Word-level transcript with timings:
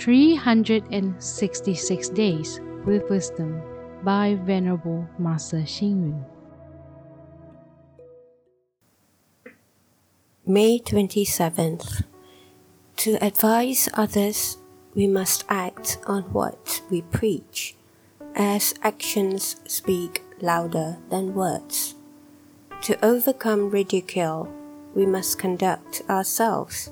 366 0.00 2.08
Days 2.08 2.58
with 2.86 3.08
Wisdom 3.10 3.60
by 4.02 4.34
Venerable 4.34 5.06
Master 5.18 5.58
Xing 5.58 6.00
Yun. 6.00 6.24
May 10.46 10.78
27th. 10.78 12.04
To 12.96 13.22
advise 13.22 13.90
others, 13.92 14.56
we 14.94 15.06
must 15.06 15.44
act 15.50 15.98
on 16.06 16.22
what 16.32 16.80
we 16.90 17.02
preach, 17.02 17.76
as 18.34 18.72
actions 18.82 19.56
speak 19.66 20.22
louder 20.40 20.96
than 21.10 21.34
words. 21.34 21.94
To 22.84 22.96
overcome 23.04 23.68
ridicule, 23.68 24.48
we 24.94 25.04
must 25.04 25.38
conduct 25.38 26.00
ourselves 26.08 26.90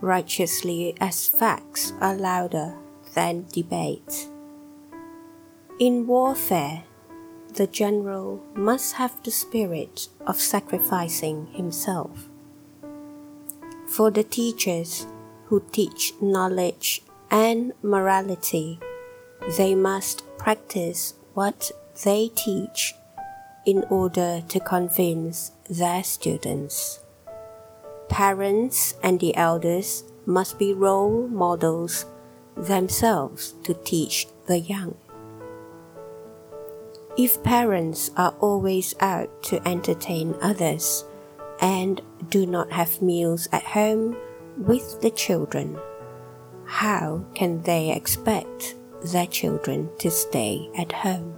righteously 0.00 0.96
as 1.00 1.28
facts 1.28 1.92
are 2.00 2.14
louder 2.14 2.74
than 3.14 3.46
debate. 3.52 4.28
In 5.78 6.06
warfare, 6.06 6.84
the 7.54 7.66
general 7.66 8.42
must 8.54 8.94
have 8.94 9.22
the 9.22 9.30
spirit 9.30 10.08
of 10.26 10.40
sacrificing 10.40 11.46
himself. 11.52 12.28
For 13.88 14.10
the 14.10 14.22
teachers 14.22 15.06
who 15.46 15.64
teach 15.72 16.14
knowledge 16.20 17.02
and 17.30 17.72
morality, 17.82 18.78
they 19.56 19.74
must 19.74 20.22
practice 20.38 21.14
what 21.34 21.72
they 22.04 22.28
teach 22.28 22.94
in 23.66 23.84
order 23.90 24.42
to 24.48 24.60
convince 24.60 25.52
their 25.68 26.04
students. 26.04 27.00
Parents 28.10 28.94
and 29.04 29.20
the 29.20 29.34
elders 29.36 30.02
must 30.26 30.58
be 30.58 30.74
role 30.74 31.28
models 31.28 32.06
themselves 32.56 33.54
to 33.62 33.72
teach 33.72 34.26
the 34.46 34.58
young. 34.58 34.96
If 37.16 37.42
parents 37.42 38.10
are 38.16 38.34
always 38.40 38.94
out 39.00 39.42
to 39.44 39.66
entertain 39.66 40.34
others 40.42 41.04
and 41.60 42.02
do 42.28 42.46
not 42.46 42.72
have 42.72 43.00
meals 43.00 43.48
at 43.52 43.62
home 43.62 44.16
with 44.56 45.00
the 45.00 45.10
children, 45.10 45.78
how 46.64 47.24
can 47.34 47.62
they 47.62 47.92
expect 47.92 48.74
their 49.04 49.26
children 49.26 49.88
to 49.98 50.10
stay 50.10 50.68
at 50.76 50.90
home? 50.92 51.36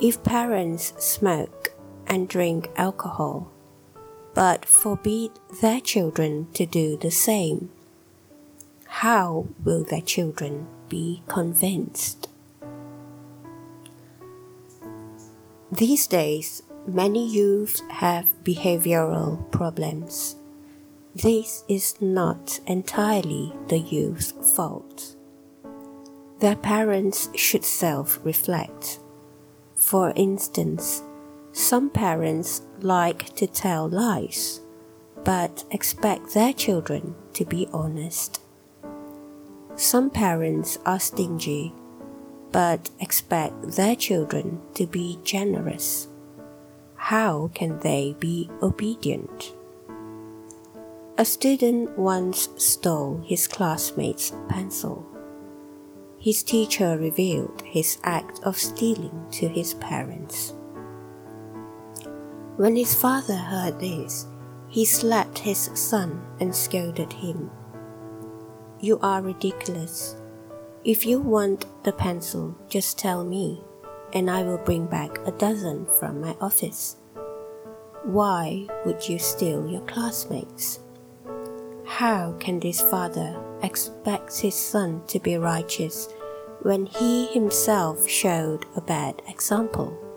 If 0.00 0.22
parents 0.24 0.94
smoke 0.98 1.74
and 2.06 2.28
drink 2.28 2.70
alcohol, 2.76 3.52
but 4.34 4.64
forbid 4.64 5.30
their 5.60 5.80
children 5.80 6.48
to 6.54 6.66
do 6.66 6.96
the 6.96 7.10
same, 7.10 7.70
how 8.86 9.46
will 9.64 9.84
their 9.84 10.00
children 10.00 10.66
be 10.88 11.22
convinced? 11.28 12.28
These 15.70 16.06
days, 16.06 16.62
many 16.86 17.26
youth 17.26 17.82
have 17.90 18.24
behavioral 18.42 19.50
problems. 19.52 20.36
This 21.14 21.64
is 21.68 22.00
not 22.00 22.60
entirely 22.66 23.52
the 23.68 23.78
youth's 23.78 24.32
fault. 24.56 25.14
Their 26.40 26.56
parents 26.56 27.28
should 27.34 27.64
self 27.64 28.18
reflect. 28.24 29.00
For 29.76 30.12
instance, 30.16 31.02
some 31.52 31.90
parents 31.90 32.62
like 32.80 33.34
to 33.36 33.46
tell 33.46 33.88
lies, 33.88 34.60
but 35.24 35.64
expect 35.70 36.34
their 36.34 36.52
children 36.52 37.14
to 37.34 37.44
be 37.44 37.68
honest. 37.72 38.40
Some 39.76 40.10
parents 40.10 40.78
are 40.84 40.98
stingy, 40.98 41.72
but 42.50 42.90
expect 43.00 43.76
their 43.76 43.94
children 43.94 44.60
to 44.74 44.86
be 44.86 45.18
generous. 45.22 46.08
How 46.96 47.50
can 47.54 47.78
they 47.78 48.16
be 48.18 48.50
obedient? 48.60 49.52
A 51.16 51.24
student 51.24 51.96
once 51.96 52.48
stole 52.56 53.22
his 53.24 53.46
classmate's 53.46 54.32
pencil. 54.48 55.06
His 56.18 56.42
teacher 56.42 56.98
revealed 56.98 57.62
his 57.64 57.98
act 58.02 58.40
of 58.42 58.58
stealing 58.58 59.26
to 59.32 59.48
his 59.48 59.74
parents. 59.74 60.54
When 62.58 62.74
his 62.74 62.92
father 62.92 63.36
heard 63.36 63.78
this, 63.78 64.26
he 64.66 64.84
slapped 64.84 65.38
his 65.38 65.70
son 65.74 66.26
and 66.40 66.52
scolded 66.52 67.12
him. 67.12 67.52
You 68.80 68.98
are 68.98 69.22
ridiculous. 69.22 70.16
If 70.82 71.06
you 71.06 71.20
want 71.20 71.66
the 71.84 71.92
pencil, 71.92 72.58
just 72.68 72.98
tell 72.98 73.22
me, 73.22 73.62
and 74.12 74.28
I 74.28 74.42
will 74.42 74.58
bring 74.58 74.86
back 74.86 75.24
a 75.24 75.30
dozen 75.30 75.86
from 76.00 76.20
my 76.20 76.34
office. 76.40 76.96
Why 78.02 78.66
would 78.84 79.08
you 79.08 79.20
steal 79.20 79.68
your 79.68 79.82
classmates? 79.82 80.80
How 81.86 82.34
can 82.40 82.58
this 82.58 82.80
father 82.80 83.40
expect 83.62 84.36
his 84.36 84.56
son 84.56 85.02
to 85.06 85.20
be 85.20 85.38
righteous 85.38 86.08
when 86.62 86.86
he 86.86 87.28
himself 87.28 88.08
showed 88.08 88.66
a 88.74 88.80
bad 88.80 89.22
example? 89.28 90.07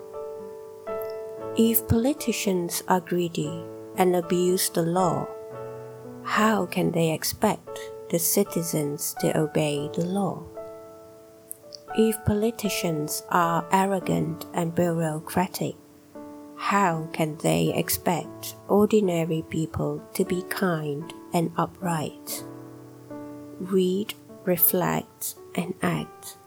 If 1.56 1.86
politicians 1.86 2.82
are 2.88 3.00
greedy 3.00 3.62
and 3.96 4.16
abuse 4.16 4.70
the 4.70 4.80
law, 4.80 5.28
how 6.24 6.64
can 6.64 6.92
they 6.92 7.12
expect 7.12 7.78
the 8.08 8.18
citizens 8.18 9.14
to 9.20 9.38
obey 9.38 9.90
the 9.92 10.06
law? 10.06 10.44
If 11.94 12.16
politicians 12.24 13.22
are 13.28 13.68
arrogant 13.70 14.46
and 14.54 14.74
bureaucratic, 14.74 15.76
how 16.56 17.10
can 17.12 17.36
they 17.42 17.70
expect 17.74 18.56
ordinary 18.68 19.44
people 19.50 20.00
to 20.14 20.24
be 20.24 20.40
kind 20.48 21.12
and 21.34 21.52
upright? 21.58 22.44
Read, 23.60 24.14
reflect, 24.46 25.34
and 25.54 25.74
act. 25.82 26.38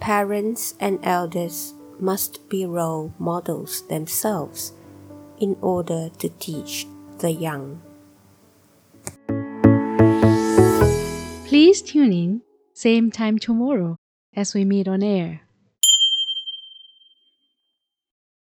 Parents 0.00 0.74
and 0.78 0.98
elders 1.02 1.72
must 2.02 2.48
be 2.48 2.66
role 2.66 3.14
models 3.18 3.86
themselves 3.86 4.72
in 5.38 5.56
order 5.62 6.10
to 6.18 6.28
teach 6.40 6.86
the 7.20 7.30
young. 7.30 7.80
Please 11.46 11.80
tune 11.80 12.12
in, 12.12 12.42
same 12.74 13.12
time 13.12 13.38
tomorrow 13.38 13.96
as 14.34 14.52
we 14.52 14.64
meet 14.64 14.88
on 14.88 15.02
air. 15.02 15.42